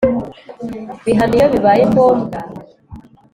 [1.05, 2.39] bihano iyo bibaye ngombwa